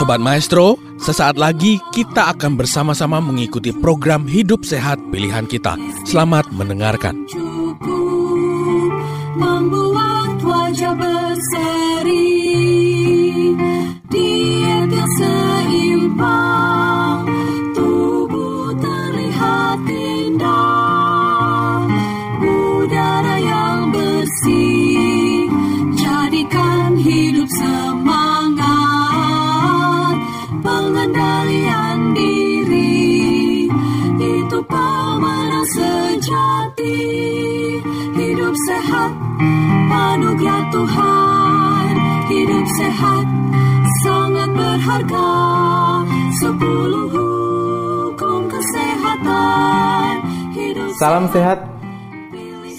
Sobat 0.00 0.16
Maestro, 0.20 0.80
sesaat 1.00 1.40
lagi 1.40 1.76
kita 1.92 2.32
akan 2.36 2.56
bersama-sama 2.56 3.20
mengikuti 3.20 3.72
program 3.72 4.24
Hidup 4.28 4.64
Sehat 4.64 5.00
Pilihan 5.08 5.44
Kita. 5.48 5.76
Selamat 6.08 6.48
mendengarkan. 6.52 7.49
Berharga 44.80 45.28
sepuluh 46.40 47.04
hukum 47.12 48.48
kesehatan 48.48 50.12
hidup 50.56 50.88
Salam 50.96 51.28
sehat. 51.28 51.68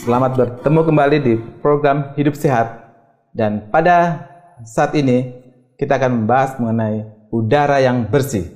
Selamat 0.01 0.33
bertemu 0.33 0.81
kembali 0.81 1.17
di 1.21 1.37
program 1.61 2.17
Hidup 2.17 2.33
Sehat. 2.33 2.89
Dan 3.37 3.69
pada 3.69 4.25
saat 4.65 4.97
ini 4.97 5.29
kita 5.77 6.01
akan 6.01 6.25
membahas 6.25 6.57
mengenai 6.57 7.05
udara 7.29 7.77
yang 7.85 8.09
bersih. 8.09 8.49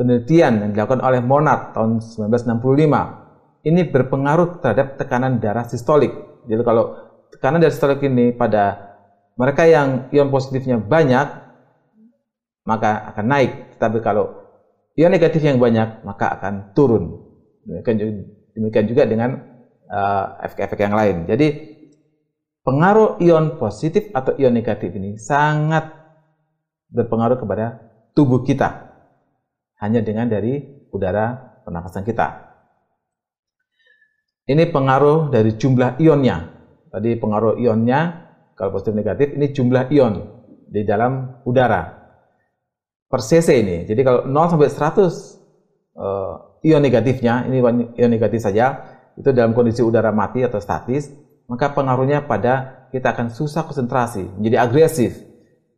Penelitian 0.00 0.64
yang 0.64 0.70
dilakukan 0.72 1.04
oleh 1.04 1.20
Monat 1.20 1.76
tahun 1.76 2.00
1965 2.00 3.68
ini 3.68 3.84
berpengaruh 3.92 4.64
terhadap 4.64 4.96
tekanan 4.96 5.44
darah 5.44 5.68
sistolik. 5.68 6.40
Jadi 6.48 6.64
kalau 6.64 6.96
tekanan 7.36 7.60
darah 7.60 7.76
sistolik 7.76 8.00
ini 8.00 8.32
pada 8.32 8.93
mereka 9.34 9.66
yang 9.66 10.08
ion 10.14 10.30
positifnya 10.30 10.78
banyak 10.78 11.26
maka 12.64 13.12
akan 13.14 13.26
naik. 13.26 13.76
Tetapi 13.76 13.98
kalau 14.00 14.30
ion 14.96 15.12
negatif 15.12 15.42
yang 15.42 15.58
banyak 15.58 16.06
maka 16.06 16.32
akan 16.38 16.72
turun. 16.72 17.20
Demikian 17.64 18.86
juga, 18.86 19.02
dengan 19.08 19.40
eh, 19.88 20.26
efek-efek 20.46 20.78
yang 20.78 20.94
lain. 20.94 21.26
Jadi 21.26 21.48
pengaruh 22.64 23.20
ion 23.20 23.58
positif 23.60 24.08
atau 24.14 24.32
ion 24.38 24.54
negatif 24.54 24.94
ini 24.94 25.18
sangat 25.20 25.90
berpengaruh 26.94 27.36
kepada 27.40 27.82
tubuh 28.14 28.46
kita 28.46 28.94
hanya 29.82 30.00
dengan 30.00 30.30
dari 30.30 30.62
udara 30.94 31.58
pernafasan 31.66 32.06
kita. 32.06 32.54
Ini 34.44 34.68
pengaruh 34.70 35.32
dari 35.32 35.56
jumlah 35.56 35.96
ionnya. 35.98 36.52
Tadi 36.92 37.16
pengaruh 37.16 37.58
ionnya 37.58 38.23
kalau 38.54 38.70
positif 38.78 38.94
negatif 38.94 39.34
ini 39.34 39.50
jumlah 39.50 39.90
ion 39.90 40.14
di 40.70 40.82
dalam 40.86 41.42
udara 41.46 42.04
per 43.14 43.22
cc 43.22 43.48
ini. 43.54 43.76
Jadi 43.86 44.00
kalau 44.02 44.26
0 44.26 44.50
sampai 44.50 44.70
100 44.70 45.06
eh, 45.94 46.34
ion 46.70 46.82
negatifnya, 46.82 47.46
ini 47.46 47.62
ion 47.94 48.10
negatif 48.10 48.42
saja, 48.42 48.82
itu 49.14 49.30
dalam 49.30 49.54
kondisi 49.54 49.86
udara 49.86 50.10
mati 50.10 50.42
atau 50.42 50.58
statis, 50.58 51.14
maka 51.46 51.70
pengaruhnya 51.70 52.26
pada 52.26 52.86
kita 52.90 53.14
akan 53.14 53.30
susah 53.30 53.66
konsentrasi, 53.66 54.26
menjadi 54.38 54.66
agresif. 54.66 55.14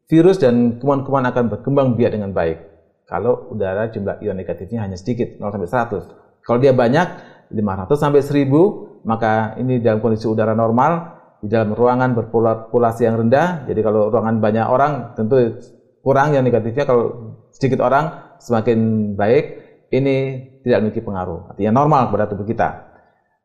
Virus 0.06 0.38
dan 0.38 0.78
kuman-kuman 0.78 1.26
akan 1.28 1.50
berkembang 1.50 1.98
biak 1.98 2.14
dengan 2.14 2.30
baik. 2.30 2.62
Kalau 3.10 3.50
udara 3.50 3.90
jumlah 3.90 4.22
ion 4.22 4.38
negatifnya 4.38 4.86
hanya 4.86 4.96
sedikit, 4.96 5.36
0 5.36 5.52
sampai 5.52 5.68
100. 5.68 6.40
Kalau 6.46 6.58
dia 6.62 6.72
banyak, 6.72 7.08
500 7.50 7.98
sampai 7.98 8.22
1000, 8.22 9.02
maka 9.02 9.58
ini 9.58 9.82
dalam 9.82 9.98
kondisi 9.98 10.30
udara 10.30 10.54
normal, 10.54 11.15
di 11.46 11.48
dalam 11.54 11.70
ruangan 11.78 12.10
berpopulasi 12.18 13.06
yang 13.06 13.22
rendah. 13.22 13.70
Jadi 13.70 13.80
kalau 13.86 14.10
ruangan 14.10 14.42
banyak 14.42 14.66
orang, 14.66 15.14
tentu 15.14 15.62
kurang 16.02 16.34
yang 16.34 16.42
negatifnya. 16.42 16.82
Kalau 16.82 17.38
sedikit 17.54 17.86
orang, 17.86 18.34
semakin 18.42 19.14
baik. 19.14 19.44
Ini 19.86 20.16
tidak 20.66 20.82
memiliki 20.82 21.06
pengaruh. 21.06 21.54
Artinya 21.54 21.78
normal 21.78 22.10
kepada 22.10 22.26
tubuh 22.26 22.42
kita. 22.42 22.90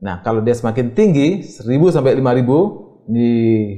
Nah, 0.02 0.26
kalau 0.26 0.42
dia 0.42 0.58
semakin 0.58 0.98
tinggi, 0.98 1.46
1000 1.46 1.94
sampai 1.94 2.18
5000 2.18 3.06
di 3.06 3.30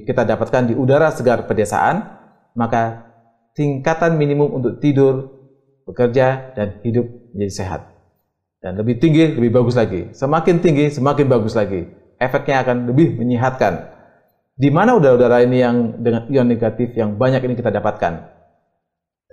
kita 0.07 0.23
dapatkan 0.23 0.72
di 0.72 0.73
udara 0.79 1.12
segar 1.12 1.44
pedesaan, 1.44 2.07
maka 2.56 3.12
tingkatan 3.51 4.16
minimum 4.16 4.63
untuk 4.63 4.79
tidur, 4.79 5.44
bekerja 5.83 6.56
dan 6.56 6.79
hidup 6.88 7.03
menjadi 7.35 7.53
sehat. 7.53 7.81
Dan 8.63 8.79
lebih 8.79 8.95
tinggi, 9.03 9.35
lebih 9.35 9.51
bagus 9.51 9.75
lagi. 9.75 10.16
Semakin 10.16 10.63
tinggi, 10.63 10.88
semakin 10.88 11.28
bagus 11.28 11.51
lagi. 11.51 11.83
Efeknya 12.16 12.63
akan 12.63 12.88
lebih 12.88 13.19
menyehatkan. 13.19 13.93
Di 14.53 14.69
mana 14.69 14.94
udara-udara 14.94 15.41
ini 15.41 15.66
yang 15.66 15.97
dengan 15.97 16.30
ion 16.30 16.46
negatif 16.46 16.94
yang 16.94 17.18
banyak 17.18 17.41
ini 17.41 17.58
kita 17.58 17.74
dapatkan? 17.74 18.14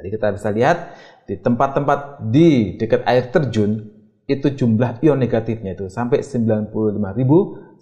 Jadi 0.00 0.08
kita 0.16 0.32
bisa 0.32 0.48
lihat 0.48 0.97
di 1.28 1.36
tempat-tempat 1.36 2.25
di 2.32 2.81
dekat 2.81 3.04
air 3.04 3.28
terjun 3.28 3.84
itu 4.25 4.48
jumlah 4.48 5.04
ion 5.04 5.20
negatifnya 5.20 5.76
itu 5.76 5.92
sampai 5.92 6.25
95.000 6.25 6.72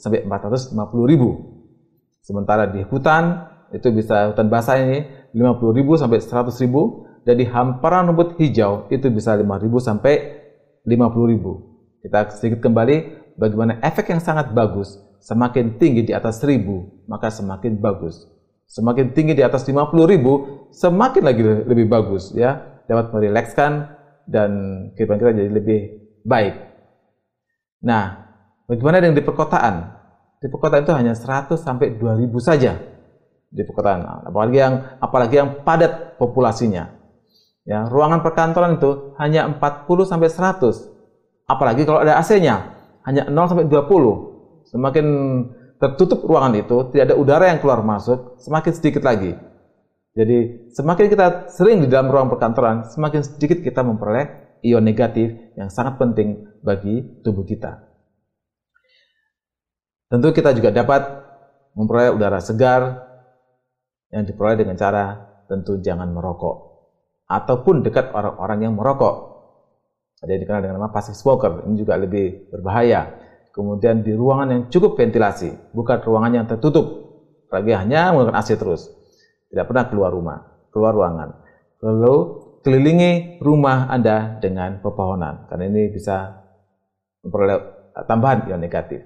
sampai 0.02 0.26
450.000. 0.26 2.26
Sementara 2.26 2.66
di 2.66 2.82
hutan 2.82 3.46
itu 3.70 3.86
bisa 3.94 4.34
hutan 4.34 4.50
basah 4.50 4.82
ini 4.82 5.06
50.000 5.30 5.78
sampai 5.94 6.18
100.000 6.18 7.22
dan 7.22 7.34
di 7.38 7.46
hamparan 7.46 8.10
rumput 8.10 8.34
hijau 8.42 8.90
itu 8.90 9.06
bisa 9.14 9.38
5.000 9.38 9.46
sampai 9.78 10.42
50.000. 10.82 12.02
Kita 12.02 12.18
sedikit 12.34 12.66
kembali 12.66 12.96
bagaimana 13.38 13.78
efek 13.78 14.10
yang 14.10 14.18
sangat 14.18 14.50
bagus 14.50 15.06
semakin 15.20 15.76
tinggi 15.76 16.06
di 16.06 16.12
atas 16.14 16.40
1000 16.42 17.08
maka 17.10 17.28
semakin 17.32 17.78
bagus. 17.78 18.26
Semakin 18.68 19.16
tinggi 19.16 19.32
di 19.32 19.40
atas 19.40 19.64
50.000 19.64 20.74
semakin 20.76 21.22
lagi 21.24 21.42
lebih 21.42 21.88
bagus 21.88 22.36
ya 22.36 22.82
dapat 22.84 23.12
merilekskan 23.16 23.96
dan 24.28 24.50
kehidupan 24.92 25.16
kita 25.16 25.32
jadi 25.32 25.50
lebih 25.52 25.80
baik. 26.28 26.54
Nah, 27.80 28.28
bagaimana 28.68 29.00
dengan 29.00 29.16
di 29.16 29.24
perkotaan? 29.24 29.74
Di 30.38 30.46
perkotaan 30.52 30.84
itu 30.84 30.94
hanya 30.94 31.14
100 31.16 31.56
sampai 31.56 31.96
2000 31.96 32.28
saja 32.38 32.76
di 33.48 33.62
perkotaan. 33.64 34.28
Apalagi 34.28 34.56
yang 34.60 34.74
apalagi 35.00 35.34
yang 35.40 35.50
padat 35.64 36.20
populasinya. 36.20 36.92
Ya, 37.68 37.84
ruangan 37.84 38.24
perkantoran 38.24 38.80
itu 38.80 39.12
hanya 39.20 39.48
40 39.48 40.08
sampai 40.08 40.28
100. 40.32 40.88
Apalagi 41.48 41.84
kalau 41.88 42.00
ada 42.00 42.20
AC-nya 42.20 42.76
hanya 43.04 43.28
0 43.28 43.48
sampai 43.48 43.68
20. 43.68 44.37
Semakin 44.68 45.06
tertutup 45.80 46.24
ruangan 46.24 46.54
itu, 46.58 46.92
tidak 46.92 47.04
ada 47.12 47.16
udara 47.16 47.44
yang 47.48 47.58
keluar 47.62 47.80
masuk, 47.80 48.36
semakin 48.42 48.72
sedikit 48.74 49.02
lagi. 49.02 49.32
Jadi, 50.12 50.68
semakin 50.74 51.06
kita 51.08 51.26
sering 51.52 51.84
di 51.84 51.88
dalam 51.88 52.10
ruang 52.10 52.28
perkantoran, 52.28 52.88
semakin 52.90 53.22
sedikit 53.22 53.62
kita 53.62 53.86
memperoleh 53.86 54.58
ion 54.66 54.82
negatif 54.82 55.54
yang 55.54 55.70
sangat 55.70 55.96
penting 55.96 56.44
bagi 56.60 57.22
tubuh 57.22 57.46
kita. 57.46 57.86
Tentu 60.08 60.32
kita 60.32 60.56
juga 60.56 60.72
dapat 60.72 61.04
memperoleh 61.76 62.10
udara 62.16 62.40
segar 62.40 63.06
yang 64.08 64.24
diperoleh 64.24 64.56
dengan 64.56 64.74
cara 64.74 65.28
tentu 65.46 65.78
jangan 65.84 66.08
merokok 66.10 66.68
ataupun 67.28 67.84
dekat 67.84 68.10
orang-orang 68.16 68.68
yang 68.68 68.74
merokok. 68.74 69.36
Ada 70.18 70.34
yang 70.34 70.42
dikenal 70.42 70.60
dengan 70.64 70.76
nama 70.82 70.90
passive 70.90 71.14
smoker, 71.14 71.62
ini 71.68 71.78
juga 71.78 71.94
lebih 71.94 72.50
berbahaya. 72.50 73.27
Kemudian 73.58 74.06
di 74.06 74.14
ruangan 74.14 74.54
yang 74.54 74.62
cukup 74.70 74.94
ventilasi, 74.94 75.74
bukan 75.74 75.98
ruangan 75.98 76.30
yang 76.30 76.46
tertutup. 76.46 77.10
Lagi 77.50 77.74
hanya 77.74 78.14
menggunakan 78.14 78.38
AC 78.38 78.54
terus. 78.54 78.86
Tidak 79.50 79.66
pernah 79.66 79.90
keluar 79.90 80.14
rumah, 80.14 80.46
keluar 80.70 80.94
ruangan. 80.94 81.42
Lalu 81.82 82.16
kelilingi 82.62 83.42
rumah 83.42 83.90
Anda 83.90 84.38
dengan 84.38 84.78
pepohonan, 84.78 85.50
karena 85.50 85.74
ini 85.74 85.90
bisa 85.90 86.38
memperoleh 87.26 87.58
tambahan 88.06 88.46
ion 88.46 88.62
negatif. 88.62 89.02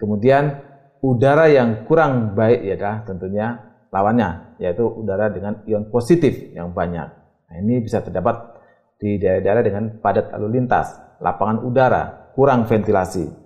Kemudian 0.00 0.56
udara 1.04 1.52
yang 1.52 1.84
kurang 1.84 2.32
baik 2.32 2.64
adalah 2.80 3.04
tentunya 3.04 3.60
lawannya, 3.92 4.56
yaitu 4.56 4.88
udara 4.88 5.28
dengan 5.28 5.60
ion 5.68 5.92
positif 5.92 6.32
yang 6.56 6.72
banyak. 6.72 7.12
Nah, 7.52 7.56
ini 7.60 7.84
bisa 7.84 8.00
terdapat 8.00 8.56
di 8.96 9.20
daerah-daerah 9.20 9.60
dengan 9.60 9.84
padat 10.00 10.32
lalu 10.32 10.64
lintas, 10.64 10.96
lapangan 11.20 11.60
udara, 11.60 12.32
kurang 12.32 12.64
ventilasi. 12.64 13.45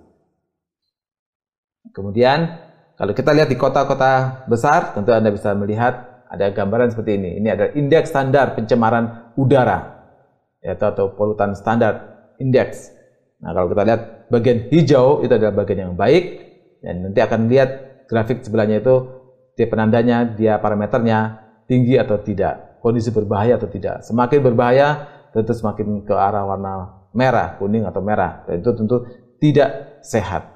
Kemudian, 1.91 2.61
kalau 2.95 3.13
kita 3.17 3.33
lihat 3.33 3.49
di 3.49 3.57
kota-kota 3.57 4.45
besar, 4.47 4.93
tentu 4.93 5.11
Anda 5.17 5.33
bisa 5.33 5.57
melihat 5.57 6.25
ada 6.31 6.53
gambaran 6.53 6.95
seperti 6.95 7.19
ini. 7.19 7.31
Ini 7.43 7.49
adalah 7.57 7.71
indeks 7.75 8.13
standar 8.13 8.55
pencemaran 8.55 9.35
udara, 9.35 10.07
yaitu 10.63 10.85
atau 10.87 11.17
polutan 11.17 11.57
standar 11.59 12.23
indeks. 12.39 12.93
Nah, 13.41 13.57
kalau 13.57 13.73
kita 13.73 13.83
lihat 13.89 14.03
bagian 14.29 14.59
hijau 14.71 15.25
itu 15.25 15.33
adalah 15.33 15.55
bagian 15.65 15.91
yang 15.91 15.95
baik, 15.97 16.51
Dan 16.81 17.05
nanti 17.05 17.21
akan 17.21 17.53
lihat 17.53 17.71
grafik 18.09 18.41
sebelahnya 18.41 18.81
itu 18.81 19.05
dia 19.55 19.69
penandanya, 19.69 20.25
dia 20.25 20.57
parameternya 20.57 21.45
tinggi 21.69 22.01
atau 22.01 22.17
tidak, 22.25 22.81
kondisi 22.81 23.13
berbahaya 23.13 23.61
atau 23.61 23.69
tidak. 23.69 24.01
Semakin 24.01 24.41
berbahaya 24.41 24.89
tentu 25.37 25.53
semakin 25.53 26.09
ke 26.09 26.15
arah 26.17 26.49
warna 26.49 27.05
merah, 27.13 27.61
kuning 27.61 27.85
atau 27.85 28.01
merah. 28.01 28.49
Dan 28.49 28.65
itu 28.65 28.73
tentu 28.73 28.97
tidak 29.37 30.01
sehat. 30.01 30.49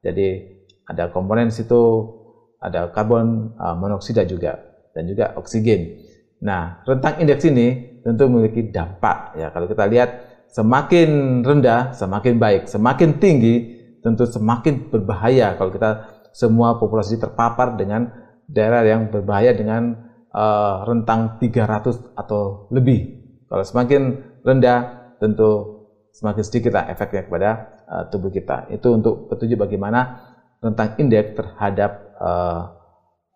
Jadi 0.00 0.55
ada 0.86 1.10
komponen 1.10 1.50
situ, 1.50 2.14
ada 2.62 2.90
karbon 2.94 3.54
uh, 3.58 3.74
monoksida 3.74 4.22
juga 4.24 4.58
dan 4.94 5.04
juga 5.10 5.34
oksigen. 5.36 6.02
Nah, 6.42 6.82
rentang 6.86 7.20
indeks 7.20 7.44
ini 7.46 7.98
tentu 8.06 8.30
memiliki 8.30 8.70
dampak 8.70 9.34
ya. 9.36 9.50
Kalau 9.50 9.66
kita 9.66 9.84
lihat 9.90 10.10
semakin 10.54 11.42
rendah, 11.42 11.92
semakin 11.92 12.38
baik, 12.38 12.62
semakin 12.70 13.18
tinggi 13.18 13.76
tentu 14.00 14.22
semakin 14.22 14.86
berbahaya 14.86 15.58
kalau 15.58 15.74
kita 15.74 16.06
semua 16.30 16.78
populasi 16.78 17.18
terpapar 17.18 17.74
dengan 17.74 18.06
daerah 18.46 18.86
yang 18.86 19.10
berbahaya 19.10 19.50
dengan 19.50 20.06
uh, 20.30 20.86
rentang 20.86 21.42
300 21.42 22.14
atau 22.14 22.70
lebih. 22.70 23.26
Kalau 23.50 23.64
semakin 23.66 24.02
rendah, 24.46 25.10
tentu 25.18 25.82
semakin 26.14 26.42
sedikit 26.46 26.72
lah 26.78 26.86
efeknya 26.88 27.26
kepada 27.26 27.50
uh, 27.88 28.04
tubuh 28.08 28.30
kita. 28.30 28.70
Itu 28.70 28.94
untuk 28.94 29.32
petunjuk 29.32 29.66
bagaimana 29.66 30.25
rentang 30.60 30.96
indeks 31.00 31.36
terhadap 31.36 32.16
uh, 32.20 32.62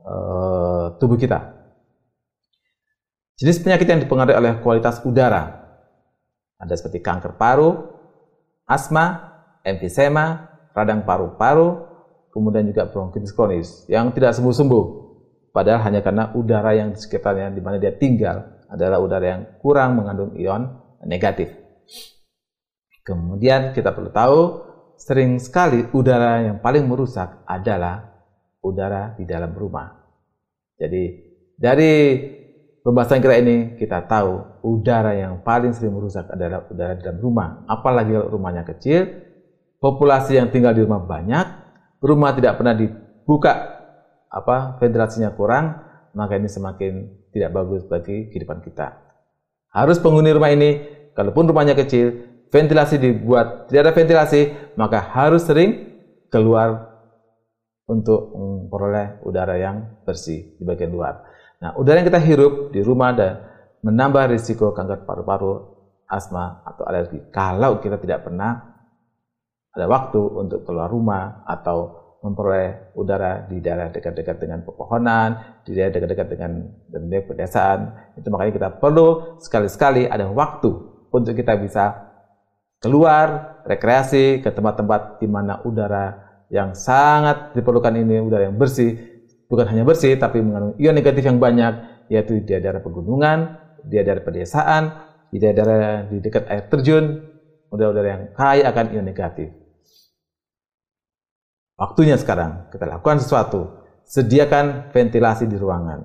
uh, 0.05 0.84
tubuh 0.96 1.20
kita. 1.20 1.56
Jenis 3.40 3.61
penyakit 3.61 3.88
yang 3.88 4.00
dipengaruhi 4.05 4.37
oleh 4.37 4.52
kualitas 4.61 5.00
udara 5.05 5.61
ada 6.61 6.75
seperti 6.76 7.00
kanker 7.00 7.40
paru, 7.40 7.88
asma, 8.69 9.32
emfisema, 9.64 10.52
radang 10.76 11.08
paru-paru, 11.08 11.88
kemudian 12.37 12.69
juga 12.69 12.84
bronkitis 12.84 13.32
kronis 13.32 13.88
yang 13.88 14.12
tidak 14.12 14.37
sembuh-sembuh 14.37 15.00
Padahal 15.50 15.82
hanya 15.82 16.00
karena 16.00 16.31
udara 16.38 16.78
yang 16.78 16.94
di 16.94 16.99
sekitarnya 17.02 17.50
di 17.50 17.58
mana 17.58 17.82
dia 17.82 17.90
tinggal 17.90 18.62
adalah 18.70 19.02
udara 19.02 19.26
yang 19.34 19.43
kurang 19.58 19.99
mengandung 19.99 20.38
ion 20.38 20.78
negatif. 21.02 21.50
Kemudian 23.02 23.75
kita 23.75 23.90
perlu 23.90 24.14
tahu 24.14 24.38
sering 25.00 25.41
sekali 25.41 25.88
udara 25.97 26.44
yang 26.44 26.61
paling 26.61 26.85
merusak 26.85 27.41
adalah 27.49 28.20
udara 28.61 29.17
di 29.17 29.25
dalam 29.25 29.56
rumah. 29.56 29.97
Jadi 30.76 31.05
dari 31.56 31.93
pembahasan 32.85 33.25
kita 33.25 33.37
ini 33.41 33.81
kita 33.81 34.05
tahu 34.05 34.61
udara 34.61 35.17
yang 35.17 35.41
paling 35.41 35.73
sering 35.73 35.97
merusak 35.97 36.29
adalah 36.29 36.69
udara 36.69 36.93
di 37.00 37.02
dalam 37.08 37.20
rumah. 37.25 37.64
Apalagi 37.64 38.12
kalau 38.12 38.29
rumahnya 38.29 38.69
kecil, 38.69 39.08
populasi 39.81 40.37
yang 40.37 40.52
tinggal 40.52 40.76
di 40.76 40.85
rumah 40.85 41.00
banyak, 41.00 41.46
rumah 42.05 42.37
tidak 42.37 42.61
pernah 42.61 42.76
dibuka 42.76 43.53
apa 44.29 44.76
ventilasinya 44.79 45.32
kurang, 45.32 45.81
maka 46.12 46.37
ini 46.37 46.46
semakin 46.46 46.93
tidak 47.32 47.56
bagus 47.56 47.88
bagi 47.88 48.29
kehidupan 48.29 48.61
kita. 48.61 49.00
Harus 49.73 49.96
penghuni 50.03 50.35
rumah 50.35 50.53
ini, 50.53 50.82
kalaupun 51.14 51.46
rumahnya 51.49 51.79
kecil, 51.79 52.30
ventilasi 52.50 52.99
dibuat 52.99 53.70
tidak 53.70 53.91
ada 53.91 53.94
ventilasi, 53.94 54.41
maka 54.75 54.99
harus 55.00 55.47
sering 55.47 55.91
keluar 56.31 56.91
untuk 57.91 58.31
memperoleh 58.35 59.23
udara 59.26 59.58
yang 59.58 60.02
bersih 60.06 60.55
di 60.58 60.62
bagian 60.62 60.94
luar. 60.94 61.26
Nah, 61.58 61.75
udara 61.75 62.02
yang 62.02 62.08
kita 62.11 62.23
hirup 62.23 62.70
di 62.70 62.81
rumah 62.87 63.11
dan 63.14 63.43
menambah 63.82 64.31
risiko 64.31 64.70
kanker 64.70 65.02
paru-paru, 65.02 65.58
asma, 66.06 66.62
atau 66.62 66.87
alergi. 66.87 67.19
Kalau 67.35 67.82
kita 67.82 67.99
tidak 67.99 68.26
pernah 68.26 68.79
ada 69.70 69.87
waktu 69.87 70.19
untuk 70.19 70.67
keluar 70.67 70.91
rumah 70.91 71.46
atau 71.46 71.99
memperoleh 72.20 72.93
udara 72.94 73.49
di 73.49 73.64
daerah 73.64 73.88
dekat-dekat 73.88 74.37
dengan 74.38 74.61
pepohonan, 74.61 75.62
di 75.64 75.73
daerah 75.73 75.93
dekat-dekat 75.94 76.29
dengan 76.29 76.53
dengan 76.91 77.23
pedesaan. 77.25 77.79
Itu 78.19 78.29
makanya 78.29 78.53
kita 78.55 78.69
perlu 78.76 79.41
sekali-sekali 79.41 80.05
ada 80.05 80.29
waktu 80.29 80.69
untuk 81.11 81.32
kita 81.32 81.56
bisa 81.56 82.10
keluar, 82.81 83.61
rekreasi 83.69 84.41
ke 84.41 84.49
tempat-tempat 84.50 85.21
di 85.21 85.29
mana 85.29 85.61
udara 85.69 86.17
yang 86.50 86.75
sangat 86.75 87.55
diperlukan 87.55 87.94
ini 87.94 88.19
udara 88.19 88.49
yang 88.49 88.56
bersih, 88.56 88.99
bukan 89.47 89.69
hanya 89.71 89.85
bersih 89.87 90.17
tapi 90.17 90.43
mengandung 90.43 90.75
ion 90.81 90.97
negatif 90.97 91.23
yang 91.23 91.38
banyak, 91.38 92.06
yaitu 92.11 92.41
di 92.43 92.49
daerah 92.49 92.82
pegunungan, 92.82 93.61
di 93.85 94.00
daerah 94.00 94.25
pedesaan, 94.25 94.82
di 95.31 95.38
daerah 95.38 96.09
di 96.09 96.19
dekat 96.19 96.49
air 96.50 96.67
terjun, 96.67 97.23
udara-udara 97.71 98.09
yang 98.09 98.25
kaya 98.35 98.65
akan 98.67 98.87
ion 98.97 99.06
negatif. 99.06 99.53
Waktunya 101.79 102.19
sekarang 102.21 102.69
kita 102.75 102.85
lakukan 102.85 103.23
sesuatu. 103.23 103.81
Sediakan 104.11 104.91
ventilasi 104.91 105.47
di 105.47 105.55
ruangan. 105.55 106.03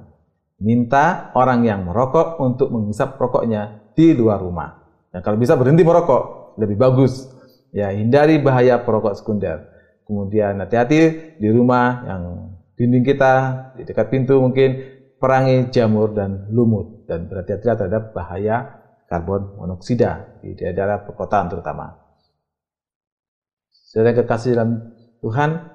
Minta 0.61 1.33
orang 1.33 1.65
yang 1.65 1.89
merokok 1.89 2.37
untuk 2.37 2.69
menghisap 2.69 3.17
rokoknya 3.17 3.91
di 3.97 4.13
luar 4.13 4.45
rumah. 4.45 4.77
Dan 5.09 5.25
kalau 5.25 5.41
bisa 5.41 5.57
berhenti 5.57 5.81
merokok, 5.81 6.44
lebih 6.59 6.77
bagus. 6.79 7.27
Ya, 7.75 7.91
hindari 7.91 8.39
bahaya 8.39 8.79
perokok 8.83 9.15
sekunder. 9.19 9.67
Kemudian 10.07 10.61
hati-hati 10.61 11.35
di 11.41 11.49
rumah 11.49 12.05
yang 12.07 12.23
dinding 12.77 13.03
kita, 13.03 13.33
di 13.75 13.83
dekat 13.83 14.07
pintu 14.11 14.39
mungkin 14.39 14.79
perangi 15.17 15.73
jamur 15.73 16.13
dan 16.13 16.47
lumut 16.53 17.07
dan 17.09 17.25
berhati-hati 17.25 17.65
terhadap 17.65 18.13
bahaya 18.13 18.85
karbon 19.09 19.57
monoksida 19.57 20.41
di 20.41 20.53
daerah 20.57 21.01
perkotaan 21.03 21.49
terutama. 21.49 22.05
Saudara 23.71 24.11
kekasih 24.11 24.59
dalam 24.59 24.91
Tuhan, 25.23 25.71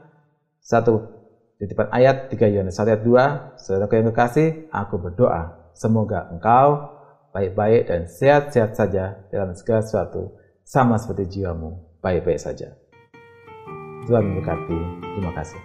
satu 0.60 1.08
titipan 1.56 1.88
ayat 1.88 2.28
3 2.28 2.52
Yohanes 2.52 2.76
1 2.76 2.90
ayat 2.92 3.02
2, 3.02 3.60
saudara 3.60 3.88
yang 3.88 4.08
kekasih, 4.12 4.48
aku 4.68 5.00
berdoa, 5.00 5.72
semoga 5.72 6.28
engkau 6.28 7.00
baik-baik 7.32 7.88
dan 7.88 8.10
sehat-sehat 8.10 8.76
saja 8.76 9.24
dalam 9.30 9.54
segala 9.56 9.80
sesuatu, 9.80 10.36
sama 10.64 10.96
seperti 10.96 11.40
jiwamu, 11.40 12.00
baik-baik 12.00 12.40
saja. 12.40 12.72
Tuhan 14.06 14.22
memberkati. 14.26 14.78
Terima 15.14 15.32
kasih. 15.36 15.60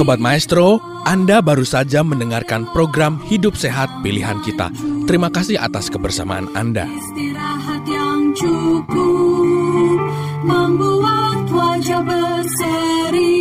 Sobat 0.00 0.16
Maestro, 0.16 0.80
Anda 1.04 1.44
baru 1.44 1.66
saja 1.66 2.00
mendengarkan 2.00 2.64
program 2.72 3.20
Hidup 3.28 3.52
Sehat 3.52 3.90
Pilihan 4.00 4.40
Kita. 4.40 4.72
Terima 5.04 5.28
kasih 5.28 5.60
atas 5.60 5.92
kebersamaan 5.92 6.48
Anda. 6.56 6.88
Istirahat 6.88 7.84
yang 7.84 8.32
cukup 8.32 9.98
membuat 10.40 11.44
wajah 11.52 12.00
berseri 12.00 13.39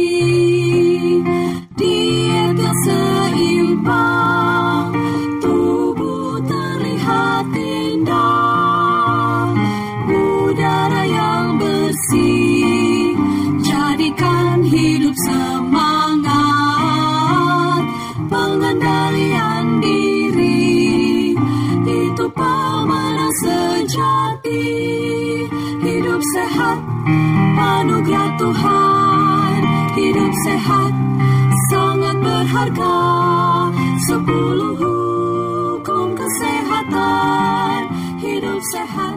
hidup 26.19 26.35
sehat 26.35 26.79
anugerah 27.55 28.29
Tuhan. 28.35 29.59
Hidup 29.95 30.33
sehat 30.43 30.91
sangat 31.71 32.15
berharga. 32.19 32.99
Sepuluh 34.03 34.75
hukum 34.75 36.19
kesehatan. 36.19 37.79
Hidup 38.19 38.59
sehat. 38.75 39.08